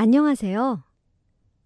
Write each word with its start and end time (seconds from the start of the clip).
안녕하세요. 0.00 0.84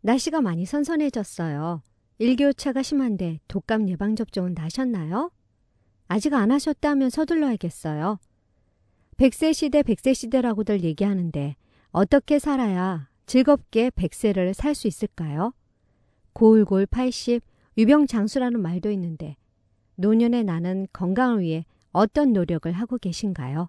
날씨가 0.00 0.40
많이 0.40 0.64
선선해졌어요. 0.64 1.82
일교차가 2.16 2.82
심한데 2.82 3.40
독감 3.46 3.90
예방접종은 3.90 4.54
나셨나요? 4.54 5.30
아직 6.08 6.32
안 6.32 6.50
하셨다면 6.50 7.10
서둘러야겠어요. 7.10 8.18
100세 9.18 9.52
시대, 9.52 9.82
100세 9.82 10.14
시대라고들 10.14 10.82
얘기하는데 10.82 11.56
어떻게 11.90 12.38
살아야 12.38 13.10
즐겁게 13.26 13.90
100세를 13.90 14.54
살 14.54 14.74
수 14.74 14.88
있을까요? 14.88 15.52
고울골 16.32 16.86
80, 16.86 17.42
유병장수라는 17.76 18.62
말도 18.62 18.90
있는데 18.92 19.36
노년의 19.96 20.44
나는 20.44 20.86
건강을 20.94 21.40
위해 21.40 21.66
어떤 21.90 22.32
노력을 22.32 22.72
하고 22.72 22.96
계신가요? 22.96 23.68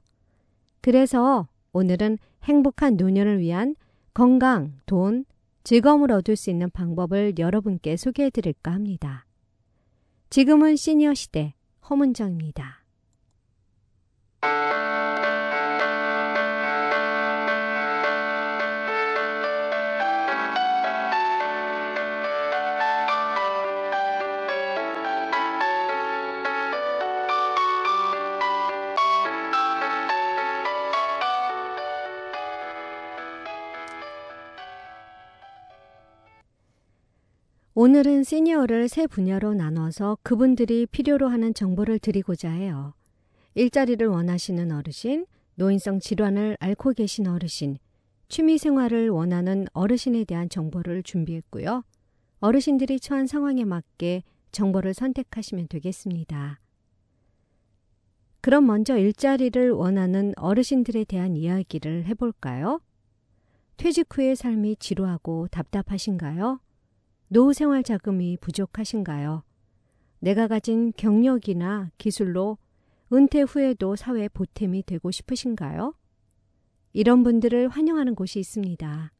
그래서 0.79 1.49
오늘은 1.73 2.17
행복한 2.45 2.95
노년을 2.95 3.39
위한 3.39 3.75
건강, 4.13 4.73
돈, 4.85 5.25
즐거움을 5.63 6.11
얻을 6.11 6.35
수 6.35 6.51
있는 6.51 6.69
방법을 6.69 7.33
여러분께 7.39 7.97
소개해 7.97 8.29
드릴까 8.29 8.71
합니다. 8.71 9.25
지금은 10.29 10.75
시니어 10.75 11.15
시대 11.15 11.55
허문정입니다. 11.89 12.83
오늘은 37.75 38.23
시니어를 38.23 38.87
세 38.87 39.07
분야로 39.07 39.55
나눠서 39.55 40.19
그분들이 40.21 40.85
필요로 40.85 41.27
하는 41.27 41.55
정보를 41.55 41.97
드리고자 41.97 42.51
해요. 42.51 42.93
일자리를 43.55 44.05
원하시는 44.05 44.71
어르신, 44.71 45.25
노인성 45.55 45.99
질환을 45.99 46.55
앓고 46.59 46.91
계신 46.91 47.25
어르신, 47.25 47.79
취미 48.29 48.59
생활을 48.59 49.09
원하는 49.09 49.65
어르신에 49.73 50.23
대한 50.25 50.49
정보를 50.49 51.01
준비했고요. 51.01 51.83
어르신들이 52.41 52.99
처한 52.99 53.25
상황에 53.25 53.65
맞게 53.65 54.21
정보를 54.51 54.93
선택하시면 54.93 55.67
되겠습니다. 55.67 56.59
그럼 58.41 58.67
먼저 58.67 58.97
일자리를 58.97 59.71
원하는 59.71 60.33
어르신들에 60.35 61.05
대한 61.05 61.35
이야기를 61.35 62.05
해볼까요? 62.05 62.81
퇴직 63.77 64.15
후의 64.15 64.35
삶이 64.35 64.75
지루하고 64.75 65.47
답답하신가요? 65.47 66.59
노후 67.33 67.51
생활 67.51 67.81
자금이 67.81 68.37
부족하신가요? 68.37 69.41
내가 70.19 70.47
가진 70.47 70.93
경력이나 70.95 71.89
기술로 71.97 72.59
은퇴 73.11 73.41
후에도 73.41 73.95
사회 73.95 74.27
보탬이 74.27 74.83
되고 74.83 75.09
싶으신가요? 75.09 75.95
이런 76.93 77.23
분들을 77.23 77.69
환영하는 77.69 78.13
곳이 78.13 78.39
있습니다. 78.39 79.11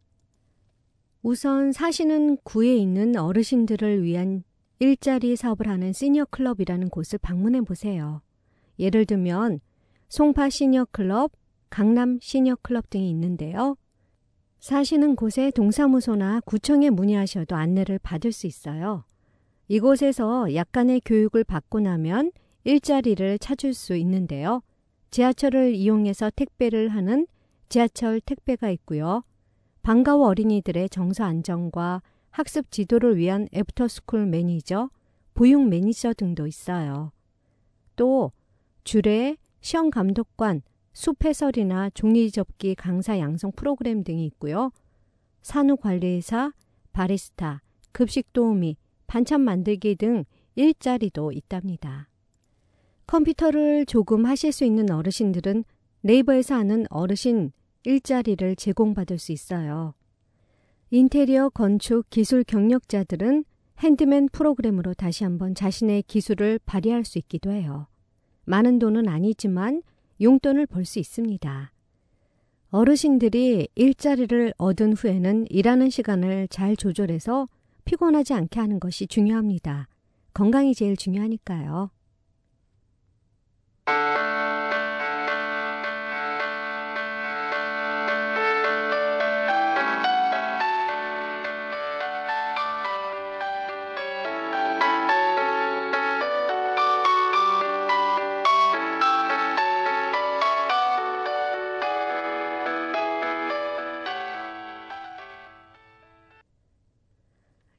우선 1.24 1.72
사시는 1.72 2.38
구에 2.44 2.76
있는 2.76 3.18
어르신들을 3.18 4.04
위한 4.04 4.44
일자리 4.78 5.36
사업을 5.36 5.68
하는 5.68 5.92
시니어 5.92 6.26
클럽이라는 6.26 6.90
곳을 6.90 7.18
방문해 7.18 7.62
보세요. 7.62 8.22
예를 8.78 9.08
들면 9.08 9.60
송파 10.10 10.52
시니어 10.52 10.86
클럽, 10.92 11.32
강남 11.72 12.20
시니어 12.22 12.58
클럽 12.62 12.92
등이 12.92 13.10
있는데요. 13.10 13.76
사시는 14.64 15.18
곳에 15.18 15.52
동사무소나 15.52 16.40
구청에 16.46 16.90
문의하셔도 16.90 17.54
안내를 17.54 18.00
받을 18.00 18.32
수 18.32 18.48
있어요. 18.48 19.04
이곳에서 19.68 20.56
약간의 20.56 21.02
교육을 21.04 21.44
받고 21.44 21.82
나면 21.82 22.32
일자리를 22.64 23.40
찾을 23.40 23.74
수 23.74 23.94
있는데요. 23.98 24.62
지하철을 25.12 25.76
이용해서 25.76 26.32
택배를 26.34 26.88
하는 26.88 27.28
지하철 27.68 28.22
택배가 28.22 28.70
있고요. 28.70 29.24
방과후 29.82 30.24
어린이들의 30.28 30.88
정서 30.92 31.26
안정과 31.26 32.02
학습 32.30 32.72
지도를 32.72 33.18
위한 33.18 33.50
after 33.54 33.88
school 33.88 34.28
매니저, 34.28 34.90
보육 35.34 35.68
매니저 35.68 36.14
등도 36.14 36.48
있어요. 36.48 37.12
또 37.98 38.32
주례, 38.86 39.36
시험 39.60 39.90
감독관, 39.90 40.62
숲 40.94 41.26
해설이나 41.26 41.90
종이접기 41.90 42.76
강사 42.76 43.20
양성 43.20 43.52
프로그램 43.52 44.04
등이 44.04 44.26
있고요. 44.28 44.72
산후관리사, 45.42 46.54
바리스타, 46.94 47.62
급식 47.92 48.32
도우미, 48.32 48.78
반찬 49.08 49.42
만들기 49.42 49.96
등 49.96 50.24
일자리도 50.56 51.32
있답니다. 51.32 52.10
컴퓨터를 53.08 53.86
조금 53.86 54.26
하실 54.26 54.52
수 54.52 54.64
있는 54.64 54.90
어르신들은 54.92 55.66
네이버에서 56.02 56.56
하는 56.56 56.86
어르신 56.90 57.52
일자리를 57.84 58.56
제공받을 58.56 59.18
수 59.18 59.32
있어요. 59.32 59.94
인테리어 60.90 61.50
건축 61.50 62.10
기술 62.10 62.44
경력자들은 62.44 63.46
핸드맨 63.80 64.30
프로그램으로 64.32 64.94
다시 64.94 65.24
한번 65.24 65.56
자신의 65.56 66.04
기술을 66.04 66.60
발휘할 66.66 67.04
수 67.04 67.18
있기도 67.18 67.52
해요. 67.52 67.88
많은 68.46 68.80
돈은 68.80 69.08
아니지만 69.08 69.82
용돈을 70.24 70.66
벌 70.68 70.86
수 70.86 71.00
있습니다. 71.00 71.72
어르신들이 72.70 73.68
일자리를 73.76 74.54
얻은 74.58 74.94
후에는 74.94 75.46
일하는 75.50 75.90
시간을 75.92 76.48
잘 76.48 76.76
조절해서 76.76 77.48
피곤하지 77.86 78.34
않게 78.34 78.60
하는 78.60 78.80
것이 78.80 79.06
중요합니다. 79.06 79.88
건강이 80.34 80.74
제일 80.74 80.98
중요하니까요. 80.98 81.92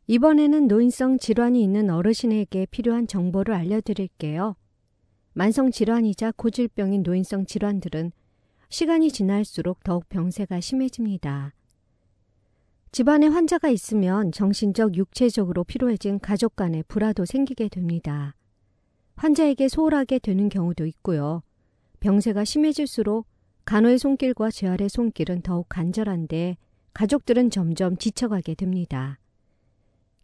이번에는 0.06 0.68
노인성 0.68 1.18
질환이 1.18 1.62
있는 1.62 1.88
어르신에게 1.88 2.66
필요한 2.66 3.06
정보를 3.06 3.54
알려드릴게요. 3.54 4.54
만성 5.32 5.70
질환이자 5.70 6.32
고질병인 6.36 7.02
노인성 7.02 7.46
질환들은 7.46 8.12
시간이 8.68 9.10
지날수록 9.10 9.82
더욱 9.82 10.06
병세가 10.10 10.60
심해집니다. 10.60 11.54
집안에 12.92 13.28
환자가 13.28 13.70
있으면 13.70 14.30
정신적, 14.30 14.96
육체적으로 14.96 15.64
피로해진 15.64 16.20
가족 16.20 16.54
간의 16.54 16.84
불화도 16.86 17.24
생기게 17.24 17.68
됩니다. 17.68 18.34
환자에게 19.16 19.68
소홀하게 19.68 20.18
되는 20.18 20.48
경우도 20.48 20.84
있고요. 20.86 21.42
병세가 22.00 22.44
심해질수록 22.44 23.26
간호의 23.64 23.98
손길과 23.98 24.50
재활의 24.50 24.90
손길은 24.90 25.40
더욱 25.40 25.66
간절한데 25.70 26.58
가족들은 26.92 27.50
점점 27.50 27.96
지쳐가게 27.96 28.54
됩니다. 28.54 29.18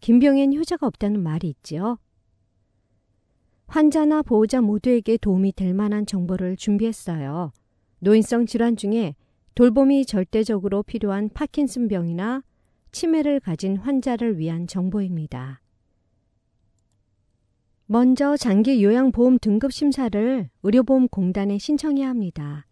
김병엔 0.01 0.55
효자가 0.55 0.87
없다는 0.87 1.23
말이 1.23 1.49
있지요. 1.49 1.99
환자나 3.67 4.23
보호자 4.23 4.61
모두에게 4.61 5.17
도움이 5.17 5.53
될 5.53 5.75
만한 5.75 6.07
정보를 6.07 6.57
준비했어요. 6.57 7.53
노인성 8.01 8.47
질환 8.47 8.77
중에 8.77 9.15
돌봄이 9.55 10.07
절대적으로 10.07 10.83
필요한 10.83 11.29
파킨슨병이나 11.29 12.43
치매를 12.93 13.41
가진 13.41 13.77
환자를 13.77 14.39
위한 14.39 14.67
정보입니다. 14.67 15.61
먼저 17.87 18.37
장기 18.37 18.83
요양보험 18.83 19.39
등급 19.41 19.73
심사를 19.73 20.49
의료보험공단에 20.63 21.59
신청해야 21.59 22.09
합니다. 22.09 22.67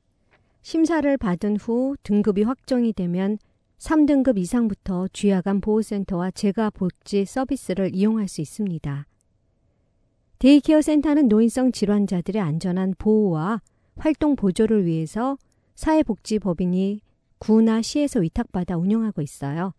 심사를 0.62 1.16
받은 1.16 1.56
후 1.56 1.96
등급이 2.02 2.42
확정이 2.42 2.92
되면 2.92 3.38
3등급 3.78 4.38
이상부터 4.38 5.06
주야간 5.12 5.61
보호센터와 5.60 6.32
재가복지 6.32 7.25
서비스를 7.25 7.94
이용할 7.94 8.28
수 8.28 8.40
있습니다. 8.40 9.06
day 10.40 10.58
care 10.58 10.82
센터는 10.82 11.28
노인성 11.28 11.72
질환자들의 11.72 12.40
안전한 12.40 12.94
보호와 12.98 13.60
활동 13.96 14.36
보조를 14.36 14.84
위해서 14.84 15.36
사회복지법인이 15.75 17.00
구나 17.38 17.82
시에서 17.82 18.20
위탁받아 18.20 18.76
운영하고 18.76 19.22
있어요. 19.22 19.72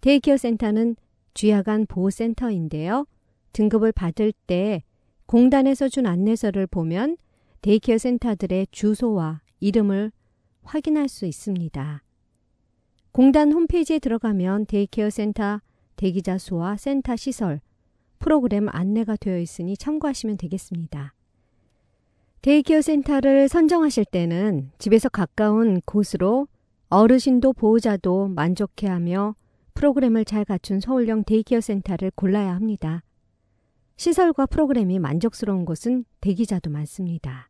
day 0.00 0.15
care 0.15 0.36
센터는 0.36 0.96
주야간 1.34 1.86
보호센터인데요. 1.86 3.06
등급을 3.52 3.92
받을 3.92 4.32
때 4.46 4.82
공단에서 5.26 5.88
준 5.88 6.06
안내서를 6.06 6.66
보면 6.66 7.16
day 7.60 7.76
care 7.76 7.98
센터들의 7.98 8.68
주소와 8.70 9.42
이름을 9.60 10.12
확인할 10.62 11.08
수 11.08 11.26
있습니다. 11.26 12.02
공단 13.12 13.52
홈페이지에 13.52 13.98
들어가면 13.98 14.66
day 14.66 14.85
care 14.85 15.10
센터 15.10 15.60
대기자 15.96 16.38
수와 16.38 16.76
센터 16.76 17.16
시설, 17.16 17.60
프로그램 18.20 18.68
안내가 18.70 19.16
되어 19.16 19.38
있으니 19.38 19.76
참고하시면 19.76 20.36
되겠습니다. 20.36 21.14
day 22.42 22.58
care 22.58 22.80
센터를 22.80 23.48
선정하실 23.48 24.06
때는 24.06 24.70
집에서 24.78 25.08
가까운 25.08 25.80
곳으로 25.84 26.46
어르신도 26.88 27.52
보호자도 27.52 28.28
만족해하며 28.28 29.34
프로그램을 29.74 30.24
잘 30.24 30.44
갖춘 30.44 30.80
서울형 30.80 31.24
day 31.24 31.39
care 31.39 31.60
센터를 31.60 32.12
골라야 32.14 32.54
합니다. 32.54 33.02
시설과 33.96 34.46
프로그램이 34.46 34.98
만족스러운 34.98 35.64
곳은 35.64 36.04
대기자도 36.20 36.70
많습니다. 36.70 37.49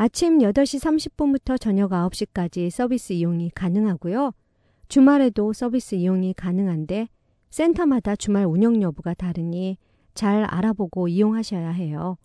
아침 0.00 0.38
8시 0.38 0.78
30분부터 1.10 1.60
저녁 1.60 1.90
9시까지 1.90 2.70
서비스 2.70 3.14
이용이 3.14 3.50
가능하고요. 3.50 4.30
주말에도 4.86 5.52
서비스 5.52 5.96
이용이 5.96 6.34
가능한데 6.34 7.08
센터마다 7.50 8.14
주말 8.14 8.46
운영 8.46 8.80
여부가 8.80 9.12
다르니 9.12 9.76
잘 10.14 10.44
알아보고 10.44 11.08
이용하셔야 11.08 11.70
해요. 11.70 12.16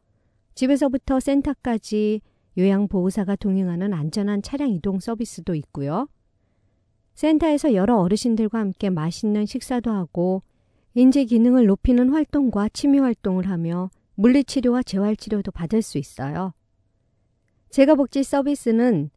집에서부터 0.54 1.20
센터까지 1.20 2.22
요양보호사가 2.60 3.38
동행하는 3.38 3.92
안전한 3.92 4.44
차량 4.44 4.70
이동 4.70 5.00
서비스도 5.00 5.56
있고요. 5.56 6.08
센터에서 7.16 7.74
여러 7.74 7.98
어르신들과 7.98 8.60
함께 8.60 8.92
맛있는 8.92 9.48
식사도 9.48 9.90
하고 9.90 10.44
인지 10.94 11.25
기능을 11.25 11.66
높이는 11.66 12.10
활동과 12.10 12.70
취미 12.70 13.00
활동을 13.00 13.50
하며 13.50 13.90
물리치료와 14.14 14.84
재활치료도 14.84 15.50
받을 15.50 15.81
수 15.81 15.98
있어요. 15.98 16.54
제가복지 17.74 18.22
서비스는 18.22 19.10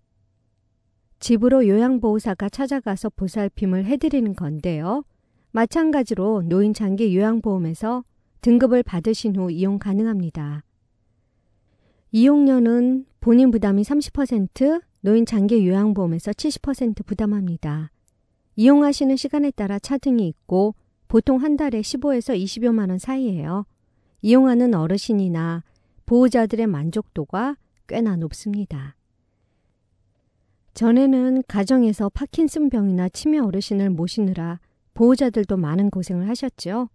집으로 1.18 1.68
요양보호사가 1.68 2.48
찾아가서 2.48 3.10
보살핌을 3.10 3.84
해드리는 3.84 4.34
건데요. 4.34 5.04
마찬가지로 5.50 6.40
노인 6.46 6.72
장기 6.72 7.14
요양보험에서 7.14 8.02
등급을 8.40 8.82
받으신 8.82 9.36
후 9.36 9.50
이용 9.50 9.78
가능합니다. 9.78 10.64
이용료는 12.12 13.04
본인 13.20 13.50
부담이 13.50 13.82
30%, 13.82 14.80
노인 15.02 15.26
장기 15.26 15.68
요양보험에서 15.68 16.30
70% 16.30 17.04
부담합니다. 17.04 17.90
이용하시는 18.54 19.16
시간에 19.16 19.50
따라 19.50 19.78
차등이 19.78 20.26
있고 20.28 20.74
보통 21.08 21.42
한 21.42 21.58
달에 21.58 21.82
15에서 21.82 22.34
20여만 22.42 22.88
원 22.88 22.98
사이예요. 22.98 23.66
이용하는 24.22 24.74
어르신이나 24.74 25.62
보호자들의 26.06 26.66
만족도가 26.66 27.56
꽤나 27.86 28.16
높습니다. 28.16 28.96
전에는 30.74 31.42
가정에서 31.48 32.10
파킨슨병이나 32.10 33.08
치매 33.08 33.38
어르신을 33.38 33.90
모시느라 33.90 34.60
보호자들도 34.94 35.56
많은 35.56 35.90
고생을 35.90 36.28
하셨죠. 36.28 36.90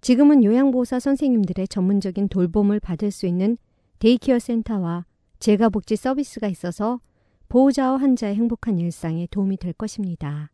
지금은 0.00 0.44
요양보호사 0.44 1.00
선생님들의 1.00 1.68
전문적인 1.68 2.28
돌봄을 2.28 2.80
받을 2.80 3.10
수 3.10 3.26
있는 3.26 3.56
day 3.98 4.15
care 4.15 4.38
센터와 4.38 5.06
재가복지 5.38 5.96
서비스가 5.96 6.48
있어서 6.48 7.00
보호자와 7.48 7.98
환자의 7.98 8.34
행복한 8.36 8.78
일상에 8.78 9.26
도움이 9.30 9.56
될 9.56 9.72
것입니다. 9.72 10.50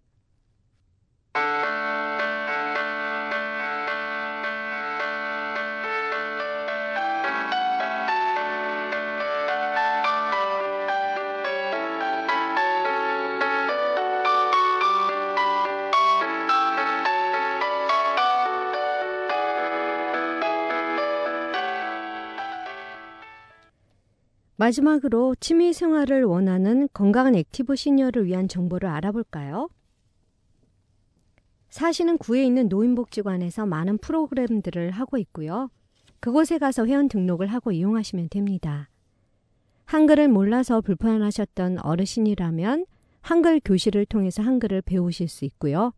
마지막으로 24.66 25.36
취미 25.38 25.72
생활을 25.72 26.24
원하는 26.24 26.88
건강한 26.92 27.36
active 27.36 27.76
senior를 27.76 28.26
위한 28.26 28.48
정보를 28.48 28.88
알아볼까요? 28.88 29.68
사시는 31.68 32.18
구에 32.18 32.44
있는 32.44 32.68
노인복지관에서 32.68 33.66
많은 33.66 33.98
프로그램들을 33.98 34.90
하고 34.90 35.18
있고요. 35.18 35.70
그곳에 36.18 36.58
가서 36.58 36.86
회원 36.86 37.06
등록을 37.08 37.46
하고 37.46 37.70
이용하시면 37.70 38.28
됩니다. 38.30 38.88
한글을 39.84 40.28
몰라서 40.28 40.80
불편하셨던 40.80 41.78
어르신이라면 41.80 42.86
한글 43.20 43.60
교실을 43.64 44.06
통해서 44.06 44.42
한글을 44.42 44.82
배우실 44.82 45.28
수 45.28 45.44
있고요. 45.44 45.92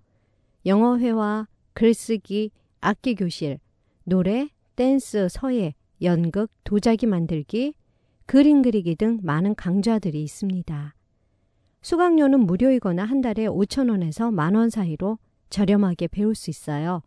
영어회화, 0.66 1.46
글쓰기, 1.72 2.50
악기 2.80 3.14
교실, 3.14 3.60
노래, 4.04 4.50
댄스, 4.76 5.28
서예, 5.30 5.74
연극, 6.02 6.50
도자기 6.64 7.06
만들기, 7.06 7.74
그림 8.28 8.60
그리기 8.60 8.96
등 8.96 9.20
많은 9.22 9.54
강좌들이 9.54 10.22
있습니다. 10.22 10.94
수강료는 11.80 12.40
무료이거나 12.40 13.02
한 13.06 13.22
달에 13.22 13.46
5천원에서 13.46 14.34
만원 14.34 14.68
사이로 14.68 15.16
저렴하게 15.48 16.08
배울 16.08 16.34
수 16.34 16.50
있어요. 16.50 17.00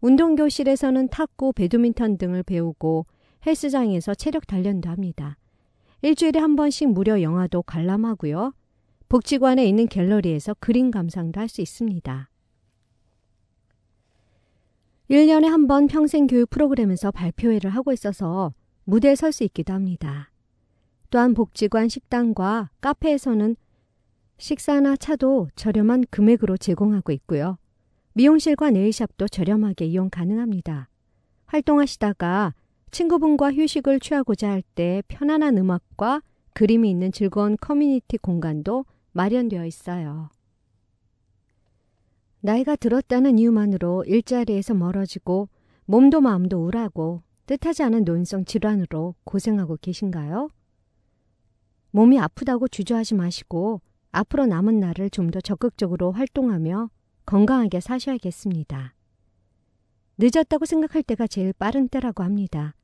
운동교실에서는 0.00 1.06
탁구, 1.10 1.52
배드민턴 1.52 2.18
등을 2.18 2.42
배우고 2.42 3.06
헬스장에서 3.46 4.16
체력 4.16 4.48
단련도 4.48 4.90
합니다. 4.90 5.36
일주일에 6.02 6.40
한 6.40 6.56
번씩 6.56 6.90
무료 6.90 7.22
영화도 7.22 7.62
관람하고요. 7.62 8.54
복지관에 9.08 9.64
있는 9.64 9.86
갤러리에서 9.86 10.56
그림 10.58 10.90
감상도 10.90 11.38
할 11.38 11.48
수 11.48 11.60
있습니다. 11.60 12.28
1년에 15.10 15.44
한 15.44 15.68
번 15.68 15.86
평생교육 15.86 16.50
프로그램에서 16.50 17.12
발표회를 17.12 17.70
하고 17.70 17.92
있어서 17.92 18.52
무대에 18.84 19.14
설 19.14 19.32
수 19.32 19.44
있기도 19.44 19.72
합니다. 19.72 20.30
또한 21.10 21.34
복지관 21.34 21.88
식당과 21.88 22.70
카페에서는 22.80 23.56
식사나 24.38 24.96
차도 24.96 25.48
저렴한 25.54 26.04
금액으로 26.10 26.56
제공하고 26.56 27.12
있고요. 27.12 27.56
미용실과 28.14 28.70
네일샵도 28.70 29.28
저렴하게 29.28 29.86
이용 29.86 30.10
가능합니다. 30.10 30.88
활동하시다가 31.46 32.54
친구분과 32.90 33.52
휴식을 33.52 34.00
취하고자 34.00 34.50
할 34.50 34.62
때 34.74 35.02
편안한 35.08 35.56
음악과 35.58 36.22
그림이 36.52 36.90
있는 36.90 37.10
즐거운 37.12 37.56
커뮤니티 37.60 38.18
공간도 38.18 38.86
마련되어 39.12 39.66
있어요. 39.66 40.30
나이가 42.40 42.76
들었다는 42.76 43.38
이유만으로 43.38 44.04
일자리에서 44.06 44.74
멀어지고 44.74 45.48
몸도 45.86 46.20
마음도 46.20 46.58
우울하고 46.58 47.22
뜻하지 47.46 47.82
않은 47.82 48.04
노인성 48.04 48.44
질환으로 48.44 49.14
고생하고 49.24 49.78
계신가요? 49.80 50.48
몸이 51.90 52.18
아프다고 52.18 52.68
주저하지 52.68 53.14
마시고 53.14 53.80
앞으로 54.12 54.46
남은 54.46 54.80
날을 54.80 55.10
좀 55.10 55.30
더 55.30 55.40
적극적으로 55.40 56.12
활동하며 56.12 56.90
건강하게 57.26 57.80
사셔야겠습니다. 57.80 58.94
늦었다고 60.18 60.64
생각할 60.64 61.02
때가 61.02 61.26
제일 61.26 61.52
빠른 61.52 61.88
때라고 61.88 62.22
합니다. 62.22 62.74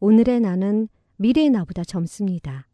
오늘의 0.00 0.40
나는 0.40 0.88
미래의 1.16 1.50
나보다 1.50 1.84
젊습니다. 1.84 2.66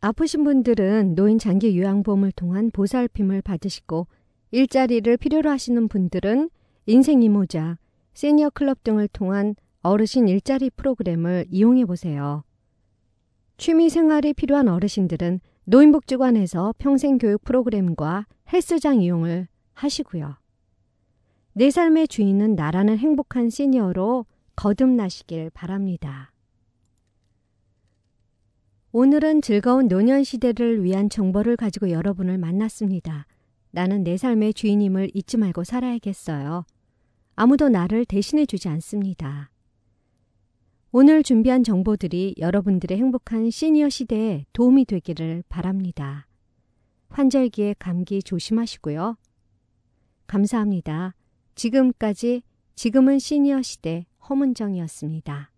아프신 0.00 0.44
분들은 0.44 1.14
노인 1.14 1.38
장기 1.38 1.78
요양보험을 1.78 2.32
통한 2.32 2.70
보살핌을 2.70 3.42
받으시고 3.42 4.06
일자리를 4.50 5.14
필요로 5.18 5.50
하시는 5.50 5.88
분들은 5.88 6.48
인생 6.86 7.22
이모자, 7.22 7.78
시니어 8.14 8.50
클럽 8.50 8.82
등을 8.82 9.08
통한 9.08 9.54
어르신 9.82 10.28
일자리 10.28 10.70
프로그램을 10.70 11.46
이용해 11.50 11.86
보세요. 11.86 12.44
취미 13.56 13.88
생활이 13.88 14.34
필요한 14.34 14.68
어르신들은 14.68 15.40
노인복지관에서 15.64 16.74
평생교육 16.78 17.44
프로그램과 17.44 18.26
헬스장 18.52 19.00
이용을 19.00 19.48
하시고요. 19.74 20.36
내 21.52 21.70
삶의 21.70 22.08
주인은 22.08 22.54
나라는 22.54 22.98
행복한 22.98 23.50
시니어로 23.50 24.26
거듭나시길 24.56 25.50
바랍니다. 25.50 26.32
오늘은 28.92 29.40
즐거운 29.40 29.88
노년 29.88 30.24
시대를 30.24 30.82
위한 30.82 31.08
정보를 31.08 31.56
가지고 31.56 31.90
여러분을 31.90 32.38
만났습니다. 32.38 33.26
나는 33.70 34.02
내 34.02 34.16
삶의 34.16 34.54
주인임을 34.54 35.10
잊지 35.14 35.36
말고 35.36 35.64
살아야겠어요. 35.64 36.64
아무도 37.36 37.68
나를 37.68 38.04
대신해 38.04 38.46
주지 38.46 38.68
않습니다. 38.68 39.50
오늘 40.92 41.22
준비한 41.22 41.62
정보들이 41.62 42.34
여러분들의 42.38 42.98
행복한 42.98 43.48
시니어 43.48 43.88
시대에 43.88 44.44
도움이 44.52 44.86
되기를 44.86 45.44
바랍니다. 45.48 46.26
환절기에 47.10 47.76
감기 47.78 48.20
조심하시고요. 48.20 49.16
감사합니다. 50.26 51.14
지금까지 51.54 52.42
지금은 52.74 53.20
시니어 53.20 53.62
시대 53.62 54.06
허문정이었습니다. 54.28 55.49